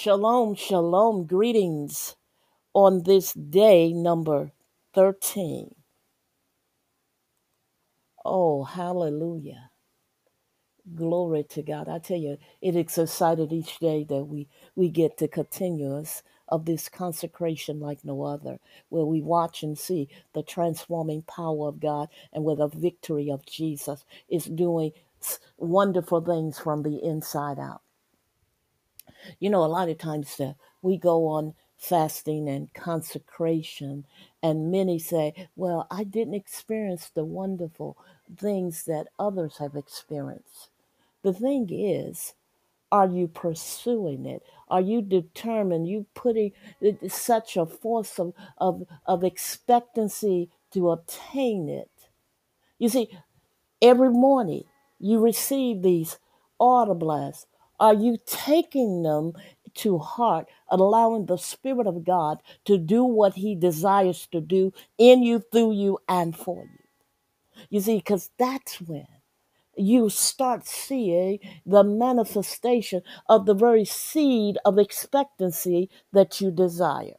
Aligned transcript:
Shalom, 0.00 0.54
shalom, 0.54 1.26
greetings 1.26 2.14
on 2.72 3.02
this 3.02 3.32
day 3.32 3.92
number 3.92 4.52
13. 4.94 5.74
Oh, 8.24 8.64
hallelujah. 8.64 9.70
Glory 10.94 11.44
to 11.50 11.62
God. 11.62 11.88
I 11.88 11.98
tell 11.98 12.18
you, 12.18 12.38
it 12.62 12.76
is 12.76 12.96
excited 12.98 13.52
each 13.52 13.80
day 13.80 14.04
that 14.08 14.24
we, 14.26 14.48
we 14.76 14.88
get 14.88 15.18
to 15.18 15.28
continuous 15.28 16.22
of 16.48 16.64
this 16.66 16.88
consecration 16.88 17.80
like 17.80 18.04
no 18.04 18.22
other, 18.22 18.60
where 18.90 19.04
we 19.06 19.20
watch 19.20 19.64
and 19.64 19.76
see 19.76 20.08
the 20.32 20.44
transforming 20.44 21.22
power 21.22 21.68
of 21.68 21.80
God 21.80 22.08
and 22.32 22.44
where 22.44 22.56
the 22.56 22.68
victory 22.68 23.30
of 23.30 23.44
Jesus 23.46 24.04
is 24.28 24.44
doing 24.44 24.92
wonderful 25.56 26.20
things 26.20 26.58
from 26.60 26.84
the 26.84 27.04
inside 27.04 27.58
out. 27.58 27.82
You 29.40 29.50
know, 29.50 29.64
a 29.64 29.66
lot 29.66 29.88
of 29.88 29.98
times 29.98 30.38
uh, 30.40 30.54
we 30.82 30.96
go 30.96 31.26
on 31.26 31.54
fasting 31.76 32.48
and 32.48 32.72
consecration, 32.74 34.04
and 34.42 34.70
many 34.70 34.98
say, 34.98 35.48
Well, 35.56 35.86
I 35.90 36.04
didn't 36.04 36.34
experience 36.34 37.10
the 37.10 37.24
wonderful 37.24 37.96
things 38.36 38.84
that 38.84 39.08
others 39.18 39.58
have 39.58 39.76
experienced. 39.76 40.70
The 41.22 41.32
thing 41.32 41.68
is, 41.72 42.34
are 42.92 43.08
you 43.08 43.28
pursuing 43.28 44.26
it? 44.26 44.42
Are 44.68 44.80
you 44.80 45.02
determined? 45.02 45.88
You 45.88 46.06
putting 46.14 46.52
such 47.08 47.56
a 47.56 47.66
force 47.66 48.18
of, 48.18 48.34
of, 48.58 48.84
of 49.06 49.24
expectancy 49.24 50.50
to 50.72 50.90
obtain 50.90 51.68
it? 51.68 51.90
You 52.78 52.88
see, 52.88 53.08
Every 53.82 54.10
morning 54.10 54.64
you 55.00 55.20
receive 55.20 55.82
these 55.82 56.18
auto 56.58 56.94
blasts. 56.94 57.46
Are 57.80 57.94
you 57.94 58.18
taking 58.26 59.02
them 59.02 59.34
to 59.76 59.98
heart, 59.98 60.48
allowing 60.68 61.26
the 61.26 61.38
Spirit 61.38 61.86
of 61.86 62.04
God 62.04 62.40
to 62.66 62.78
do 62.78 63.04
what 63.04 63.34
He 63.34 63.54
desires 63.54 64.28
to 64.32 64.40
do 64.40 64.72
in 64.98 65.22
you, 65.22 65.40
through 65.40 65.72
you, 65.74 65.98
and 66.08 66.36
for 66.36 66.64
you? 66.64 66.84
You 67.70 67.80
see, 67.80 67.96
because 67.96 68.30
that's 68.38 68.80
when 68.80 69.06
you 69.76 70.10
start 70.10 70.66
seeing 70.66 71.40
the 71.66 71.84
manifestation 71.84 73.02
of 73.28 73.46
the 73.46 73.54
very 73.54 73.84
seed 73.84 74.58
of 74.64 74.78
expectancy 74.78 75.90
that 76.12 76.40
you 76.40 76.50
desire. 76.50 77.16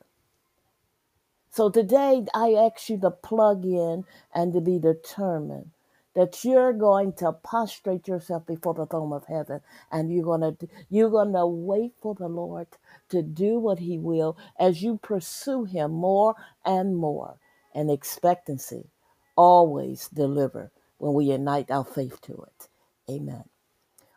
So 1.51 1.69
today 1.69 2.25
I 2.33 2.53
ask 2.53 2.89
you 2.89 2.99
to 3.01 3.11
plug 3.11 3.65
in 3.65 4.05
and 4.33 4.53
to 4.53 4.61
be 4.61 4.79
determined 4.79 5.71
that 6.15 6.43
you're 6.45 6.73
going 6.73 7.13
to 7.13 7.33
prostrate 7.33 8.07
yourself 8.07 8.45
before 8.47 8.73
the 8.73 8.85
throne 8.87 9.13
of 9.13 9.25
heaven 9.27 9.61
and 9.91 10.11
you're 10.13 10.23
going 10.25 10.41
to 10.41 10.67
you're 10.89 11.09
going 11.09 11.33
to 11.33 11.47
wait 11.47 11.93
for 12.01 12.15
the 12.15 12.27
Lord 12.29 12.67
to 13.09 13.23
do 13.23 13.59
what 13.59 13.79
he 13.79 13.97
will 13.99 14.37
as 14.59 14.83
you 14.83 14.99
pursue 15.03 15.65
him 15.65 15.91
more 15.91 16.35
and 16.65 16.97
more 16.97 17.37
and 17.75 17.91
expectancy 17.91 18.89
always 19.37 20.09
deliver 20.09 20.71
when 20.99 21.13
we 21.13 21.25
unite 21.25 21.71
our 21.71 21.85
faith 21.85 22.21
to 22.21 22.33
it. 22.33 22.69
Amen. 23.11 23.45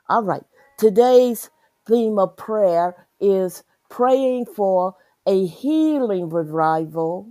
All 0.08 0.22
right. 0.24 0.44
Today's 0.78 1.50
theme 1.86 2.18
of 2.18 2.36
prayer 2.36 3.06
is 3.20 3.64
praying 3.90 4.46
for 4.46 4.96
a 5.26 5.46
healing 5.46 6.30
revival 6.30 7.28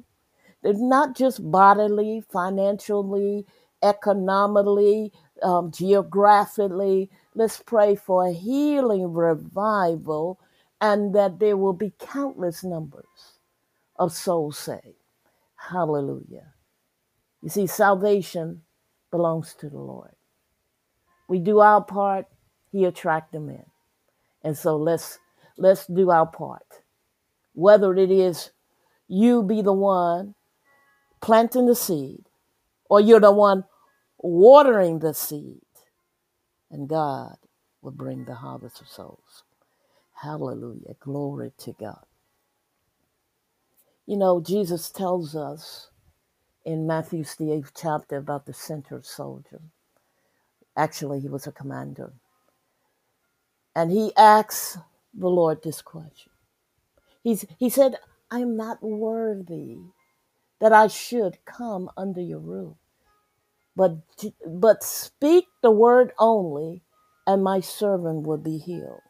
not 0.81 1.15
just 1.15 1.51
bodily, 1.51 2.23
financially, 2.31 3.45
economically, 3.83 5.11
um, 5.43 5.71
geographically. 5.71 7.09
Let's 7.35 7.59
pray 7.59 7.95
for 7.95 8.27
a 8.27 8.33
healing 8.33 9.13
revival 9.13 10.39
and 10.81 11.13
that 11.15 11.39
there 11.39 11.57
will 11.57 11.73
be 11.73 11.93
countless 11.99 12.63
numbers 12.63 13.05
of 13.97 14.11
souls 14.11 14.57
saved. 14.57 14.95
Hallelujah. 15.55 16.53
You 17.41 17.49
see, 17.49 17.67
salvation 17.67 18.61
belongs 19.11 19.53
to 19.55 19.69
the 19.69 19.79
Lord. 19.79 20.15
We 21.27 21.39
do 21.39 21.59
our 21.59 21.83
part, 21.83 22.25
He 22.71 22.85
attract 22.85 23.31
them 23.31 23.49
in. 23.49 23.65
And 24.43 24.57
so 24.57 24.75
let's 24.75 25.19
let's 25.57 25.85
do 25.85 26.09
our 26.09 26.25
part. 26.25 26.81
Whether 27.53 27.93
it 27.95 28.11
is 28.11 28.51
you 29.07 29.43
be 29.43 29.61
the 29.61 29.73
one 29.73 30.35
planting 31.21 31.67
the 31.67 31.75
seed 31.75 32.23
or 32.89 32.99
you're 33.01 33.19
the 33.19 33.31
one 33.31 33.63
watering 34.21 34.99
the 34.99 35.13
seed, 35.13 35.61
and 36.71 36.89
God 36.89 37.37
will 37.81 37.91
bring 37.91 38.25
the 38.25 38.35
harvest 38.35 38.81
of 38.81 38.87
souls. 38.89 39.43
Hallelujah. 40.15 40.95
Glory 40.99 41.51
to 41.59 41.73
God. 41.73 42.05
You 44.07 44.17
know, 44.17 44.41
Jesus 44.41 44.91
tells 44.91 45.35
us 45.35 45.89
in 46.65 46.87
Matthew's 46.87 47.35
the 47.35 47.51
eighth 47.53 47.73
chapter 47.75 48.17
about 48.17 48.45
the 48.45 48.53
center 48.53 49.01
soldier. 49.03 49.61
Actually, 50.77 51.21
he 51.21 51.29
was 51.29 51.47
a 51.47 51.51
commander. 51.51 52.13
And 53.75 53.91
he 53.91 54.13
asks 54.17 54.77
the 55.13 55.29
Lord 55.29 55.63
this 55.63 55.81
question. 55.81 56.31
He's, 57.23 57.45
he 57.59 57.69
said, 57.69 57.97
I'm 58.31 58.57
not 58.57 58.83
worthy 58.83 59.77
that 60.59 60.73
I 60.73 60.87
should 60.87 61.39
come 61.45 61.89
under 61.97 62.21
your 62.21 62.39
roof. 62.39 62.75
But, 63.75 63.97
but 64.45 64.83
speak 64.83 65.47
the 65.61 65.71
word 65.71 66.13
only, 66.19 66.83
and 67.27 67.43
my 67.43 67.61
servant 67.61 68.27
will 68.27 68.37
be 68.37 68.57
healed. 68.57 69.01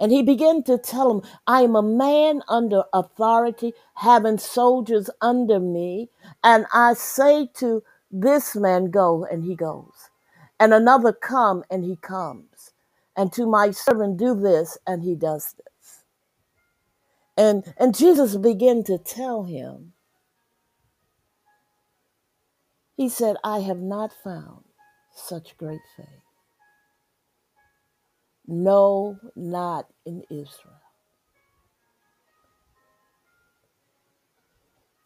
And 0.00 0.12
he 0.12 0.22
began 0.22 0.62
to 0.64 0.78
tell 0.78 1.10
him, 1.10 1.22
I 1.46 1.62
am 1.62 1.76
a 1.76 1.82
man 1.82 2.42
under 2.48 2.84
authority, 2.92 3.74
having 3.96 4.38
soldiers 4.38 5.08
under 5.22 5.60
me. 5.60 6.10
And 6.44 6.66
I 6.74 6.94
say 6.94 7.48
to 7.56 7.82
this 8.12 8.56
man, 8.56 8.90
Go, 8.92 9.24
and 9.24 9.44
he 9.44 9.56
goes. 9.56 10.10
And 10.60 10.74
another, 10.74 11.14
Come, 11.14 11.64
and 11.70 11.84
he 11.84 11.96
comes. 11.96 12.72
And 13.16 13.32
to 13.34 13.46
my 13.46 13.72
servant, 13.72 14.18
Do 14.18 14.36
this, 14.36 14.78
and 14.86 15.02
he 15.02 15.16
does 15.16 15.54
this. 15.54 16.04
And, 17.38 17.74
and 17.78 17.96
Jesus 17.96 18.36
began 18.36 18.84
to 18.84 18.98
tell 18.98 19.44
him, 19.44 19.93
He 22.96 23.08
said, 23.08 23.36
I 23.44 23.60
have 23.60 23.80
not 23.80 24.12
found 24.12 24.64
such 25.14 25.56
great 25.56 25.80
faith. 25.96 26.06
No, 28.46 29.18
not 29.36 29.86
in 30.06 30.22
Israel. 30.30 30.80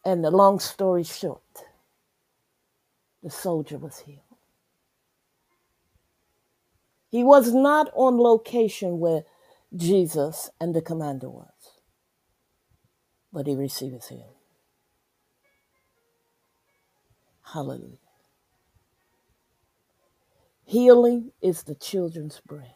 And 0.05 0.23
the 0.23 0.31
long 0.31 0.59
story 0.59 1.03
short, 1.03 1.41
the 3.23 3.29
soldier 3.29 3.77
was 3.77 3.99
healed. 3.99 4.21
He 7.09 7.23
was 7.23 7.53
not 7.53 7.91
on 7.95 8.17
location 8.17 8.99
where 8.99 9.23
Jesus 9.75 10.49
and 10.59 10.75
the 10.75 10.81
commander 10.81 11.29
was, 11.29 11.81
but 13.33 13.47
he 13.47 13.55
received 13.55 13.95
his 13.95 14.07
healing. 14.07 14.38
Hallelujah. 17.53 17.97
Healing 20.65 21.31
is 21.41 21.63
the 21.63 21.75
children's 21.75 22.41
bread. 22.45 22.75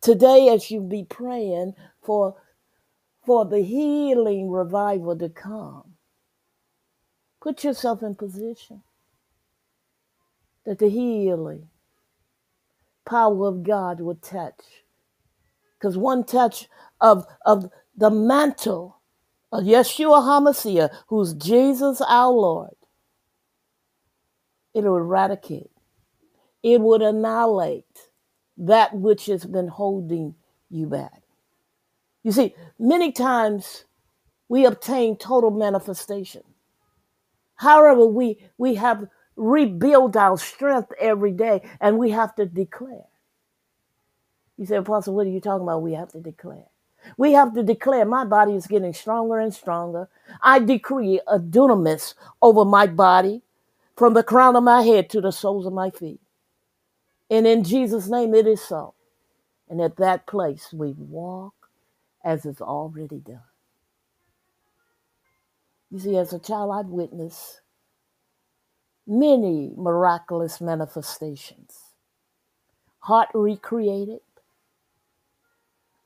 Today, 0.00 0.48
as 0.50 0.70
you 0.70 0.80
be 0.80 1.04
praying 1.04 1.74
for, 2.02 2.36
for 3.24 3.44
the 3.44 3.62
healing 3.62 4.50
revival 4.50 5.18
to 5.18 5.28
come, 5.28 5.94
put 7.40 7.64
yourself 7.64 8.02
in 8.02 8.14
position 8.14 8.82
that 10.64 10.78
the 10.78 10.88
healing 10.88 11.68
power 13.04 13.48
of 13.48 13.64
God 13.64 14.00
would 14.00 14.22
touch. 14.22 14.60
Because 15.78 15.96
one 15.98 16.24
touch 16.24 16.68
of, 17.00 17.26
of 17.44 17.70
the 17.96 18.10
mantle 18.10 18.95
Yeshua 19.62 20.20
HaMashiach, 20.22 20.90
who's 21.08 21.34
Jesus 21.34 22.00
our 22.00 22.32
Lord, 22.32 22.74
it 24.74 24.84
will 24.84 24.96
eradicate, 24.96 25.70
it 26.62 26.80
would 26.80 27.02
annihilate 27.02 27.84
that 28.58 28.94
which 28.94 29.26
has 29.26 29.44
been 29.44 29.68
holding 29.68 30.34
you 30.70 30.86
back. 30.86 31.22
You 32.24 32.32
see, 32.32 32.54
many 32.78 33.12
times 33.12 33.84
we 34.48 34.64
obtain 34.66 35.16
total 35.16 35.50
manifestation. 35.50 36.42
However, 37.56 38.06
we, 38.06 38.38
we 38.58 38.74
have 38.76 39.06
rebuilt 39.36 40.16
our 40.16 40.38
strength 40.38 40.92
every 41.00 41.32
day 41.32 41.62
and 41.80 41.98
we 41.98 42.10
have 42.10 42.34
to 42.36 42.46
declare. 42.46 43.06
You 44.56 44.66
say, 44.66 44.76
Apostle, 44.76 45.14
what 45.14 45.26
are 45.26 45.30
you 45.30 45.40
talking 45.40 45.64
about? 45.64 45.82
We 45.82 45.94
have 45.94 46.12
to 46.12 46.20
declare. 46.20 46.66
We 47.18 47.32
have 47.32 47.54
to 47.54 47.62
declare 47.62 48.04
my 48.04 48.24
body 48.24 48.54
is 48.54 48.66
getting 48.66 48.94
stronger 48.94 49.38
and 49.38 49.54
stronger. 49.54 50.08
I 50.42 50.60
decree 50.60 51.20
a 51.28 51.38
dunamis 51.38 52.14
over 52.42 52.64
my 52.64 52.86
body 52.86 53.42
from 53.96 54.14
the 54.14 54.24
crown 54.24 54.56
of 54.56 54.64
my 54.64 54.82
head 54.82 55.10
to 55.10 55.20
the 55.20 55.32
soles 55.32 55.66
of 55.66 55.72
my 55.74 55.90
feet. 55.90 56.20
And 57.30 57.46
in 57.46 57.64
Jesus' 57.64 58.08
name, 58.08 58.34
it 58.34 58.46
is 58.46 58.60
so. 58.62 58.94
And 59.68 59.80
at 59.82 59.96
that 59.98 60.26
place, 60.26 60.72
we 60.72 60.92
walk 60.92 61.54
as 62.24 62.46
is 62.46 62.60
already 62.60 63.20
done. 63.20 63.40
You 65.90 65.98
see, 66.00 66.16
as 66.18 66.32
a 66.32 66.38
child, 66.40 66.72
I've 66.74 66.90
witnessed 66.90 67.62
many 69.06 69.72
miraculous 69.76 70.60
manifestations 70.60 71.84
heart 73.00 73.28
recreated, 73.34 74.20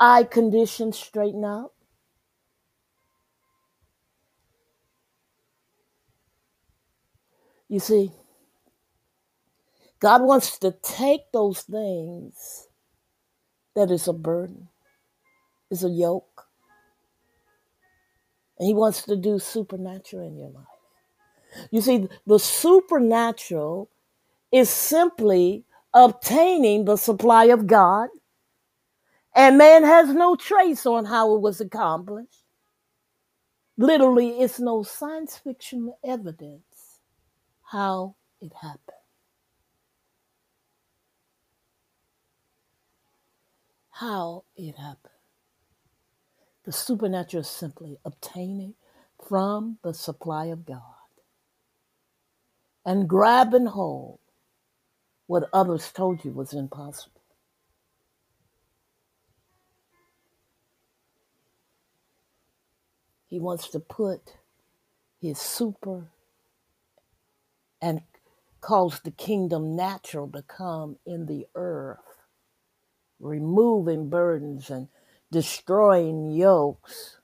eye 0.01 0.25
conditions 0.25 0.99
straighten 0.99 1.45
out. 1.45 1.73
You 7.69 7.79
see, 7.79 8.11
God 10.01 10.23
wants 10.23 10.59
to 10.61 10.73
take 10.83 11.31
those 11.33 11.63
things 11.63 12.69
that 13.77 13.91
is 13.91 14.09
a 14.09 14.13
burden, 14.13 14.69
is 15.71 15.85
a 15.85 15.91
yoke, 15.91 16.47
and 18.59 18.67
He 18.67 18.75
wants 18.75 19.03
to 19.05 19.17
do 19.17 19.39
supernatural 19.39 20.27
in 20.27 20.37
your 20.37 20.51
life. 20.51 20.65
You 21.71 21.81
see, 21.81 22.09
the 22.27 22.39
supernatural 22.39 23.91
is 24.53 24.71
simply 24.71 25.65
obtaining 25.95 26.85
the 26.85 26.97
supply 26.97 27.47
of 27.47 27.67
God, 27.67 28.09
and 29.35 29.59
man 29.59 29.85
has 29.85 30.11
no 30.15 30.37
trace 30.37 30.87
on 30.87 31.05
how 31.07 31.35
it 31.37 31.41
was 31.41 31.61
accomplished. 31.61 32.45
Literally, 33.79 34.41
it's 34.41 34.61
no 34.61 34.83
science 34.83 35.39
fiction 35.39 35.93
evidence 36.05 36.63
how 37.65 38.17
it 38.41 38.53
happened. 38.61 38.81
How 43.91 44.45
it 44.57 44.77
happened. 44.77 45.15
The 46.65 46.73
supernatural 46.73 47.43
is 47.43 47.49
simply 47.49 47.99
obtaining 48.05 48.75
from 49.29 49.79
the 49.83 49.95
supply 49.95 50.47
of 50.47 50.67
God 50.67 50.83
and 52.87 53.09
grabbing 53.09 53.67
hold 53.67 54.21
what 55.27 55.49
others 55.53 55.93
told 55.93 56.25
you 56.25 56.33
was 56.33 56.53
impossible. 56.55 57.20
He 63.31 63.39
wants 63.39 63.69
to 63.71 63.81
put 63.81 64.35
his 65.21 65.39
super 65.39 66.11
and 67.81 68.03
cause 68.61 69.01
the 69.01 69.13
kingdom 69.13 69.77
natural 69.77 70.29
to 70.33 70.43
come 70.43 70.97
in 71.07 71.27
the 71.27 71.47
earth, 71.55 72.27
removing 73.21 74.11
burdens 74.11 74.69
and 74.69 74.89
destroying 75.31 76.31
yokes, 76.31 77.19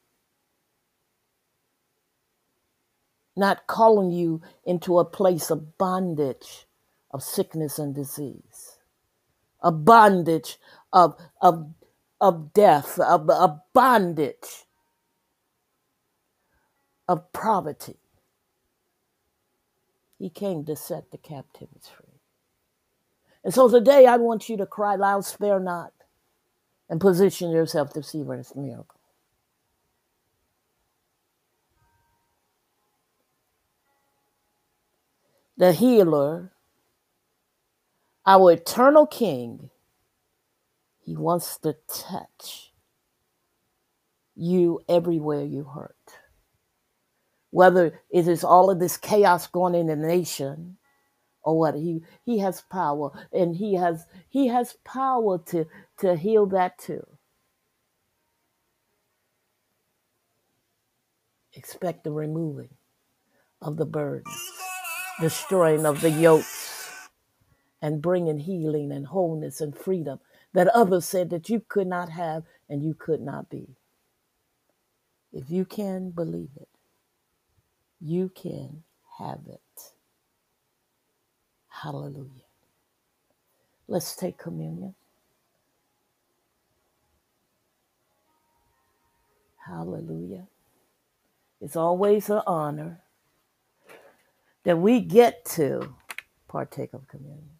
not 3.37 3.67
calling 3.67 4.13
you 4.13 4.41
into 4.65 4.99
a 5.01 5.05
place 5.05 5.51
of 5.51 5.77
bondage 5.77 6.67
of 7.11 7.23
sickness 7.23 7.79
and 7.81 7.95
disease, 7.95 8.79
a 9.61 9.73
bondage 9.73 10.59
of, 10.93 11.17
of, 11.43 11.75
of 12.21 12.53
death, 12.55 12.99
a, 12.99 13.17
a 13.17 13.63
bondage 13.75 14.66
of 17.09 17.33
poverty. 17.33 17.99
He 20.19 20.31
came 20.31 20.65
to 20.65 20.77
set 20.77 21.11
the 21.11 21.19
captives 21.19 21.89
free. 21.89 22.21
And 23.45 23.55
so 23.55 23.69
today 23.69 24.07
I 24.07 24.17
want 24.17 24.49
you 24.49 24.57
to 24.57 24.67
cry 24.67 24.97
loud, 24.97 25.25
spare 25.25 25.61
not, 25.61 25.93
and 26.89 27.01
position 27.01 27.51
yourself 27.51 27.93
to 27.93 28.03
see 28.03 28.23
this 28.23 28.55
miracle. 28.57 29.01
The 35.59 35.73
healer, 35.73 36.53
our 38.27 38.53
eternal 38.53 39.07
King, 39.07 39.71
he 41.05 41.17
wants 41.17 41.57
to 41.59 41.77
touch 41.89 42.73
you 44.35 44.83
everywhere 44.89 45.45
you 45.45 45.65
hurt. 45.65 45.95
Whether 47.57 47.99
it 48.11 48.29
is 48.29 48.45
all 48.45 48.69
of 48.71 48.81
this 48.81 48.99
chaos 48.99 49.47
going 49.47 49.75
in 49.75 49.87
the 49.87 49.97
nation 49.97 50.77
or 51.43 51.59
what 51.59 51.75
he 51.75 52.03
he 52.25 52.39
has 52.41 52.61
power 52.63 53.11
and 53.33 53.57
he 53.57 53.75
has 53.77 54.07
he 54.29 54.49
has 54.49 54.77
power 54.85 55.39
to 55.47 55.67
to 56.01 56.17
heal 56.17 56.47
that 56.49 56.79
too. 56.79 57.07
Expect 61.55 62.05
the 62.05 62.13
removing 62.13 62.71
of 63.63 63.79
the 63.79 63.87
burdens, 63.87 64.53
destroying 65.21 65.87
of 65.87 66.03
the 66.03 66.11
yokes, 66.11 66.83
and 67.83 68.03
bringing 68.03 68.39
healing 68.39 68.93
and 68.93 69.07
wholeness 69.07 69.63
and 69.63 69.77
freedom 69.77 70.21
that 70.55 70.69
others 70.69 71.07
said 71.07 71.31
that 71.31 71.49
you 71.51 71.63
could 71.69 71.87
not 71.89 72.11
have 72.11 72.45
and 72.69 72.85
you 72.85 72.95
could 72.95 73.23
not 73.23 73.51
be. 73.51 73.77
If 75.33 75.51
you 75.51 75.65
can 75.65 76.11
believe 76.11 76.51
it, 76.57 76.69
you 78.01 78.31
can 78.35 78.85
have 79.19 79.41
it. 79.49 79.61
Hallelujah. 81.69 82.45
Let's 83.89 84.17
take 84.17 84.39
communion. 84.39 84.95
Hallelujah. 89.67 90.47
It's 91.61 91.77
always 91.77 92.31
an 92.31 92.43
honor 92.47 93.03
that 94.65 94.79
we 94.79 95.01
get 95.01 95.45
to 95.47 95.95
partake 96.49 96.95
of 96.95 97.09
communion. 97.09 97.51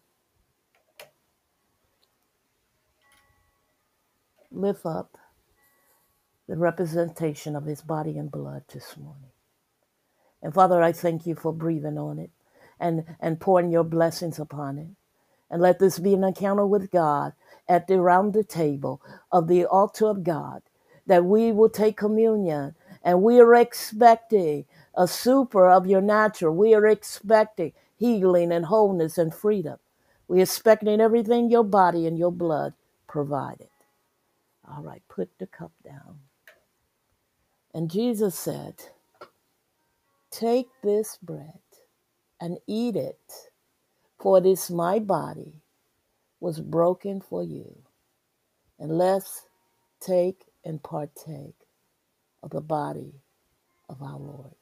Lift 4.51 4.85
up 4.85 5.17
the 6.47 6.57
representation 6.57 7.55
of 7.55 7.65
his 7.65 7.81
body 7.81 8.17
and 8.17 8.31
blood 8.31 8.63
this 8.73 8.97
morning. 8.97 9.31
And 10.47 10.53
Father, 10.53 10.81
I 10.81 10.93
thank 10.93 11.27
you 11.27 11.35
for 11.35 11.51
breathing 11.51 11.97
on 11.97 12.19
it 12.19 12.29
and, 12.79 13.03
and 13.19 13.37
pouring 13.37 13.69
your 13.69 13.83
blessings 13.83 14.39
upon 14.39 14.77
it. 14.77 14.87
And 15.51 15.61
let 15.61 15.77
this 15.77 15.99
be 15.99 16.13
an 16.13 16.23
encounter 16.23 16.65
with 16.65 16.89
God 16.89 17.33
at 17.67 17.87
the 17.87 17.99
round 17.99 18.31
the 18.31 18.45
table 18.45 19.01
of 19.29 19.49
the 19.49 19.65
altar 19.65 20.07
of 20.07 20.23
God, 20.23 20.61
that 21.05 21.25
we 21.25 21.51
will 21.51 21.67
take 21.67 21.97
communion 21.97 22.75
and 23.03 23.23
we 23.23 23.41
are 23.41 23.55
expecting 23.55 24.63
a 24.95 25.05
super 25.05 25.69
of 25.69 25.85
your 25.85 25.99
natural. 25.99 26.55
We 26.55 26.73
are 26.73 26.87
expecting 26.87 27.73
healing 27.97 28.53
and 28.53 28.67
wholeness 28.67 29.17
and 29.17 29.35
freedom. 29.35 29.79
We're 30.29 30.43
expecting 30.43 31.01
everything 31.01 31.51
your 31.51 31.65
body 31.65 32.07
and 32.07 32.17
your 32.17 32.31
blood 32.31 32.73
provided. 33.05 33.67
All 34.65 34.81
right, 34.81 35.03
put 35.09 35.29
the 35.39 35.47
cup 35.47 35.73
down. 35.83 36.19
And 37.73 37.91
Jesus 37.91 38.33
said, 38.39 38.75
Take 40.31 40.67
this 40.83 41.17
bread 41.21 41.59
and 42.39 42.59
eat 42.67 42.95
it, 42.95 43.19
for 44.19 44.37
it 44.37 44.45
is 44.45 44.69
my 44.69 44.99
body 44.99 45.53
was 46.39 46.59
broken 46.59 47.21
for 47.21 47.43
you. 47.43 47.75
And 48.79 48.97
let's 48.97 49.43
take 49.99 50.45
and 50.63 50.81
partake 50.83 51.55
of 52.43 52.51
the 52.51 52.61
body 52.61 53.13
of 53.89 54.01
our 54.01 54.19
Lord 54.19 54.53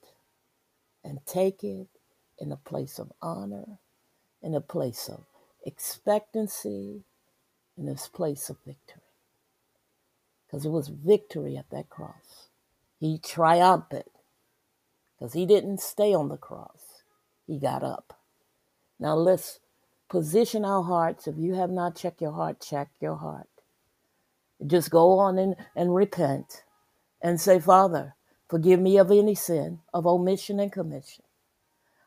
and 1.03 1.19
take 1.25 1.63
it 1.63 1.87
in 2.39 2.51
a 2.51 2.57
place 2.57 2.99
of 2.99 3.11
honor, 3.21 3.79
in 4.41 4.55
a 4.55 4.61
place 4.61 5.09
of 5.09 5.25
expectancy, 5.65 7.03
in 7.77 7.85
this 7.85 8.07
place 8.07 8.49
of 8.49 8.57
victory. 8.65 9.01
Because 10.45 10.65
it 10.65 10.69
was 10.69 10.87
victory 10.87 11.57
at 11.57 11.69
that 11.71 11.89
cross. 11.89 12.49
He 12.99 13.17
triumphed 13.17 13.93
because 15.17 15.33
he 15.33 15.45
didn't 15.45 15.79
stay 15.81 16.13
on 16.13 16.29
the 16.29 16.37
cross, 16.37 17.03
he 17.47 17.59
got 17.59 17.83
up. 17.83 18.19
Now 18.99 19.15
let's 19.15 19.59
position 20.09 20.65
our 20.65 20.83
hearts. 20.83 21.27
If 21.27 21.37
you 21.37 21.55
have 21.55 21.71
not 21.71 21.95
checked 21.95 22.21
your 22.21 22.33
heart, 22.33 22.61
check 22.61 22.89
your 23.01 23.15
heart. 23.15 23.47
Just 24.65 24.89
go 24.91 25.19
on 25.19 25.37
and, 25.37 25.55
and 25.75 25.95
repent 25.95 26.63
and 27.21 27.39
say, 27.41 27.59
Father, 27.59 28.15
forgive 28.49 28.79
me 28.79 28.97
of 28.97 29.11
any 29.11 29.35
sin, 29.35 29.79
of 29.93 30.07
omission 30.07 30.59
and 30.59 30.71
commission. 30.71 31.23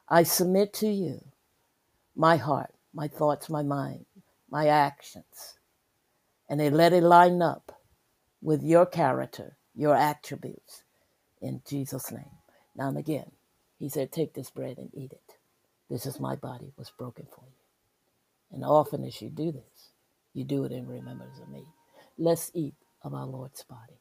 I 0.08 0.22
submit 0.22 0.72
to 0.74 0.88
you 0.88 1.24
my 2.16 2.36
heart, 2.36 2.74
my 2.94 3.08
thoughts, 3.08 3.50
my 3.50 3.62
mind, 3.62 4.06
my 4.50 4.68
actions, 4.68 5.58
and 6.48 6.58
they 6.58 6.70
let 6.70 6.92
it 6.92 7.02
line 7.02 7.42
up 7.42 7.72
with 8.42 8.62
your 8.62 8.86
character, 8.86 9.56
your 9.74 9.94
attributes, 9.94 10.84
in 11.42 11.62
Jesus' 11.68 12.10
name. 12.12 12.37
Now 12.78 12.88
and 12.90 12.98
again, 12.98 13.32
he 13.80 13.90
said, 13.90 14.12
Take 14.12 14.34
this 14.34 14.50
bread 14.50 14.78
and 14.78 14.90
eat 14.94 15.12
it. 15.12 15.34
This 15.90 16.06
is 16.06 16.20
my 16.20 16.36
body 16.36 16.72
was 16.78 16.92
broken 16.98 17.26
for 17.26 17.44
you. 17.46 17.54
And 18.52 18.64
often 18.64 19.04
as 19.04 19.22
you 19.22 19.30
do 19.30 19.52
this, 19.52 19.92
you 20.34 20.44
do 20.44 20.64
it 20.64 20.72
in 20.72 20.88
remembrance 20.88 21.40
of 21.40 21.50
me. 21.50 21.64
Let's 22.18 22.52
eat 22.54 22.76
of 23.02 23.14
our 23.14 23.26
Lord's 23.26 23.64
body. 23.64 24.00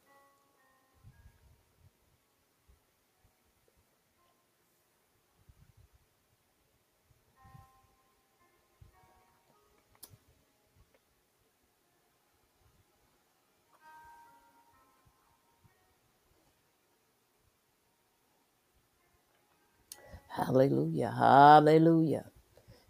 Hallelujah. 20.37 21.13
Hallelujah. 21.17 22.25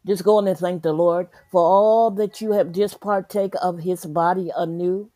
Just 0.08 0.24
go 0.24 0.38
on 0.38 0.48
and 0.48 0.58
thank 0.58 0.84
the 0.84 0.94
Lord 0.94 1.30
for 1.52 1.62
all 1.62 2.12
that 2.12 2.42
you 2.42 2.54
have 2.54 2.72
just 2.74 3.02
partake 3.02 3.54
of 3.62 3.80
his 3.80 4.06
body 4.06 4.52
anew. 4.56 5.12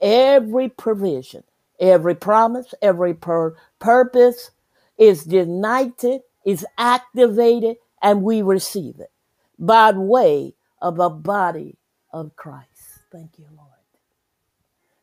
Every 0.00 0.68
provision, 0.70 1.44
every 1.80 2.14
promise, 2.16 2.74
every 2.82 3.14
pur- 3.14 3.56
purpose 3.80 4.52
is 4.98 5.26
united, 5.26 6.22
is 6.46 6.66
activated, 6.78 7.78
and 8.02 8.22
we 8.22 8.42
receive 8.42 9.00
it 9.00 9.10
by 9.58 9.92
way 9.92 10.54
of 10.82 10.96
the 10.96 11.10
body 11.10 11.78
of 12.12 12.36
Christ. 12.36 12.68
Thank 13.12 13.38
you, 13.38 13.46
Lord. 13.56 13.70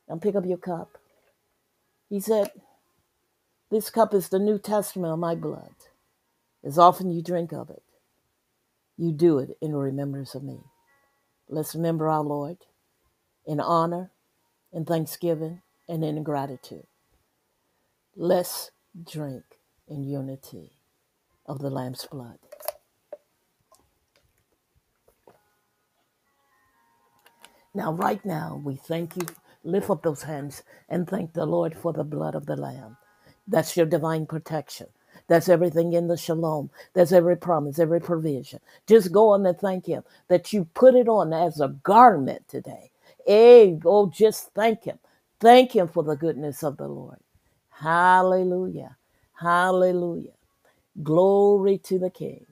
Now 0.10 0.18
pick 0.18 0.36
up 0.36 0.46
your 0.46 0.58
cup. 0.60 0.98
He 2.10 2.20
said, 2.22 2.52
This 3.72 3.90
cup 3.92 4.14
is 4.16 4.30
the 4.30 4.40
New 4.40 4.60
Testament 4.60 5.14
of 5.14 5.20
my 5.20 5.36
blood. 5.36 5.75
As 6.66 6.80
often 6.80 7.12
you 7.12 7.22
drink 7.24 7.54
of 7.54 7.70
it, 7.70 7.84
you 8.98 9.12
do 9.14 9.40
it 9.40 9.58
in 9.62 9.76
remembrance 9.76 10.36
of 10.36 10.44
me. 10.44 10.60
Let's 11.50 11.76
remember 11.76 12.10
our 12.10 12.24
Lord 12.24 12.58
in 13.46 13.60
honor, 13.60 14.12
in 14.74 14.86
thanksgiving, 14.86 15.62
and 15.90 16.04
in 16.04 16.24
gratitude. 16.24 16.88
Let's 18.16 18.72
drink 19.04 19.44
in 19.88 20.04
unity 20.04 20.72
of 21.48 21.60
the 21.60 21.70
Lamb's 21.70 22.06
blood. 22.12 22.40
Now, 27.74 27.94
right 27.94 28.24
now, 28.26 28.62
we 28.64 28.76
thank 28.76 29.18
you. 29.18 29.28
Lift 29.64 29.90
up 29.92 30.04
those 30.04 30.24
hands 30.24 30.64
and 30.90 31.08
thank 31.10 31.34
the 31.34 31.46
Lord 31.46 31.78
for 31.78 31.94
the 31.94 32.04
blood 32.04 32.36
of 32.36 32.46
the 32.48 32.56
Lamb. 32.58 32.98
That's 33.48 33.78
your 33.78 33.86
divine 33.86 34.26
protection. 34.28 34.88
That's 35.28 35.50
everything 35.50 35.94
in 35.94 36.08
the 36.08 36.18
shalom. 36.18 36.72
That's 36.94 37.14
every 37.14 37.38
promise, 37.38 37.80
every 37.80 38.02
provision. 38.02 38.60
Just 38.88 39.12
go 39.12 39.32
on 39.32 39.46
and 39.46 39.60
thank 39.60 39.88
Him 39.88 40.04
that 40.30 40.54
you 40.54 40.66
put 40.76 40.96
it 40.96 41.10
on 41.10 41.34
as 41.34 41.62
a 41.62 41.70
garment 41.70 42.48
today. 42.50 42.92
Hey, 43.26 43.80
oh, 43.86 44.10
just 44.10 44.54
thank 44.54 44.86
Him. 44.86 45.00
Thank 45.42 45.76
Him 45.76 45.90
for 45.90 46.04
the 46.04 46.18
goodness 46.18 46.64
of 46.64 46.78
the 46.78 46.88
Lord. 46.88 47.20
Hallelujah. 47.72 48.98
Hallelujah. 49.34 50.34
Glory 51.04 51.80
to 51.80 52.00
the 52.00 52.12
King. 52.12 52.46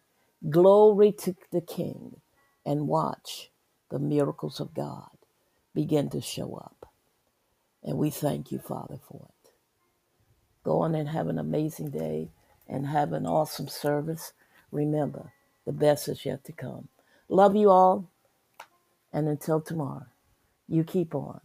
Glory 0.49 1.11
to 1.13 1.35
the 1.51 1.61
King. 1.61 2.17
And 2.65 2.87
watch 2.87 3.51
the 3.91 3.99
miracles 3.99 4.59
of 4.59 4.73
God 4.73 5.09
begin 5.75 6.09
to 6.11 6.21
show 6.21 6.55
up. 6.55 6.89
And 7.83 7.97
we 7.97 8.09
thank 8.11 8.51
you, 8.51 8.59
Father, 8.59 8.99
for 9.09 9.27
it. 9.29 9.51
Go 10.63 10.81
on 10.81 10.95
and 10.95 11.09
have 11.09 11.27
an 11.29 11.39
amazing 11.39 11.91
day 11.91 12.29
and 12.67 12.87
have 12.87 13.13
an 13.13 13.25
awesome 13.25 13.67
service. 13.67 14.33
Remember, 14.71 15.33
the 15.65 15.71
best 15.71 16.07
is 16.07 16.25
yet 16.25 16.43
to 16.45 16.51
come. 16.51 16.87
Love 17.29 17.55
you 17.55 17.69
all. 17.69 18.09
And 19.13 19.27
until 19.27 19.61
tomorrow, 19.61 20.07
you 20.67 20.83
keep 20.83 21.15
on 21.15 21.41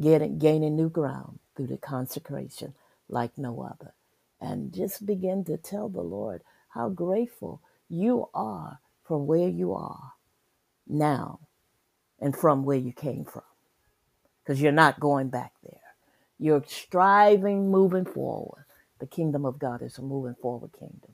getting, 0.00 0.38
gaining 0.38 0.76
new 0.76 0.88
ground 0.88 1.38
through 1.56 1.68
the 1.68 1.76
consecration 1.76 2.74
like 3.08 3.36
no 3.38 3.62
other. 3.62 3.92
And 4.40 4.72
just 4.72 5.06
begin 5.06 5.44
to 5.44 5.56
tell 5.56 5.88
the 5.88 6.02
Lord 6.02 6.42
how 6.70 6.88
grateful 6.88 7.60
you 7.88 8.28
are 8.34 8.80
for 9.04 9.18
where 9.18 9.48
you 9.48 9.74
are 9.74 10.12
now 10.86 11.40
and 12.20 12.36
from 12.36 12.64
where 12.64 12.78
you 12.78 12.92
came 12.92 13.24
from. 13.24 13.42
Because 14.42 14.60
you're 14.60 14.72
not 14.72 15.00
going 15.00 15.28
back 15.28 15.52
there. 15.62 15.80
You're 16.38 16.64
striving, 16.66 17.70
moving 17.70 18.04
forward. 18.04 18.64
The 19.04 19.10
kingdom 19.16 19.44
of 19.44 19.58
God 19.58 19.82
is 19.82 19.98
a 19.98 20.02
moving 20.02 20.34
forward 20.40 20.72
kingdom. 20.72 21.12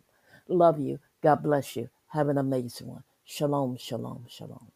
Love 0.48 0.78
you. 0.80 1.00
God 1.24 1.42
bless 1.42 1.76
you. 1.76 1.90
Have 2.10 2.28
an 2.28 2.38
amazing 2.38 2.86
one. 2.88 3.02
Shalom, 3.24 3.78
shalom, 3.78 4.26
shalom. 4.30 4.70